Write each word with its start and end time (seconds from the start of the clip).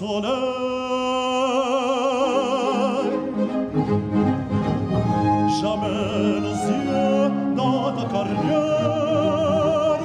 soleil. 0.00 0.30
Jamais 5.60 6.40
nos 6.44 6.58
yeux 6.70 7.30
dans 7.54 7.92
ta 7.96 8.04
carrière 8.14 10.00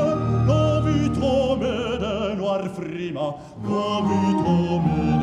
n'ont 0.47 0.81
vu 0.85 0.99
tomber 1.21 1.97
des 2.03 2.35
noirs 2.39 2.67
frimas, 2.75 3.35
n'ont 3.63 3.99
vu 4.09 4.21
tomber 4.45 5.14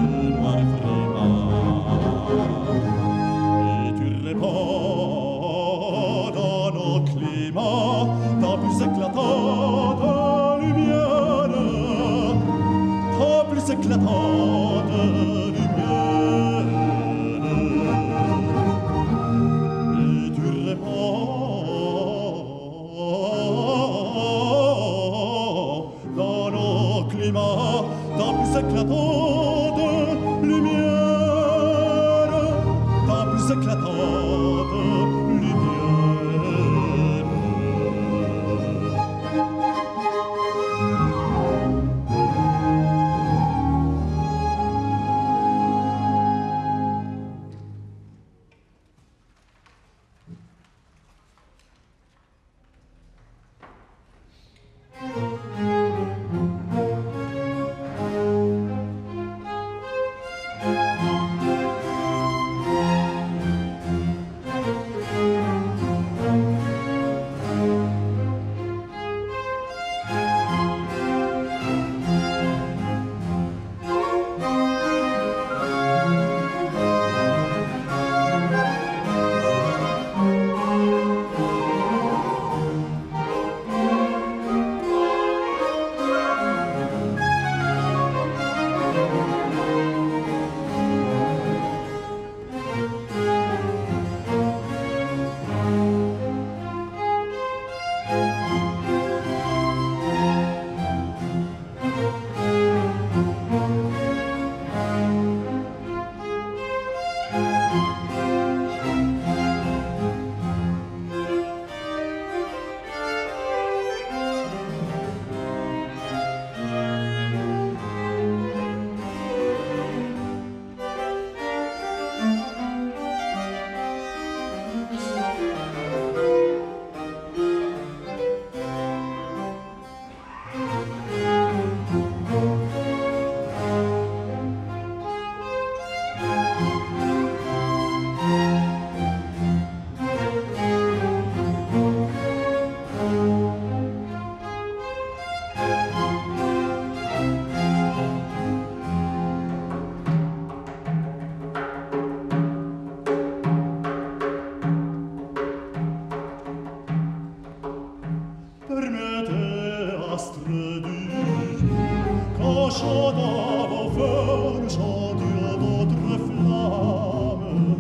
lasciò 162.83 163.13
dopo 163.13 163.91
verso 163.95 165.15
di 165.17 165.45
o 165.45 165.57
d'autre 165.57 166.19
flamme, 166.19 167.77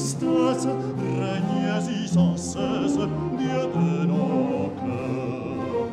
tristesse 0.00 0.66
régnait 1.18 1.80
si 1.80 2.08
sans 2.08 2.36
cesse, 2.36 2.96
Dieu 3.38 3.62
de 3.74 4.06
nos 4.06 4.70
cœurs. 4.80 5.88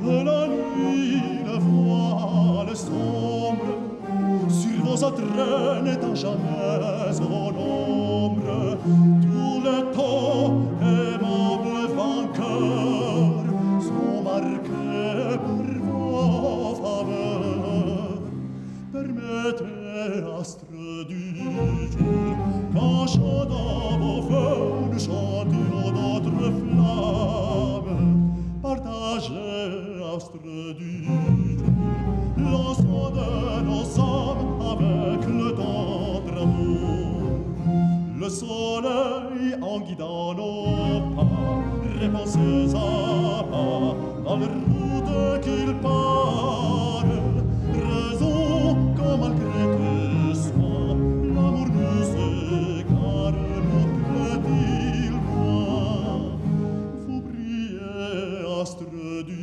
De 0.00 0.16
la 0.24 0.46
nuit, 0.48 1.22
le 1.46 1.56
voile 1.58 2.76
sombre 2.76 3.72
sur 4.48 4.84
vos 4.84 4.96
traîne 4.96 5.96
d'un 5.96 6.14
jamais. 6.14 6.73
ses 42.34 42.74
ama 42.74 43.94
al 44.32 44.42
rude 44.52 45.40
qu'il 45.44 45.72
pare 45.84 47.12
raison 47.88 48.76
comme 48.96 49.20
malgré 49.20 49.64
tout 49.76 50.34
soi 50.44 50.80
l'amour 51.34 51.68
ne 51.76 51.90
s'égare 52.12 53.38
notre 53.70 54.48
il 54.48 55.14
moi 55.26 55.60
vous 57.06 57.20
brillez 57.26 58.60
astre 58.60 58.84
du 59.28 59.42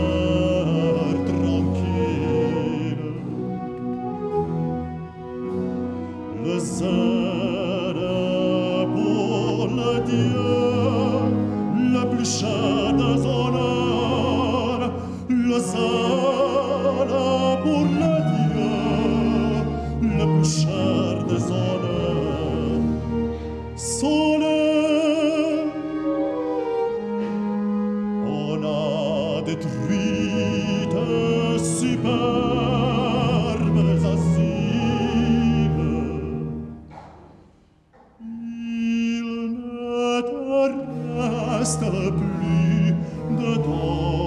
schärde 20.61 21.39
Sonne, 21.39 22.99
Sonne, 23.75 24.43
on 28.27 28.63
a 28.63 29.41
détruit 29.41 30.87
de 30.95 31.57
superbes 31.57 32.41
assises. 34.13 34.51
Il 38.21 39.27
ne 39.53 40.21
te 40.21 40.39
reste 41.57 41.85
plus 42.19 42.93
de 43.39 43.51
temps 43.55 44.20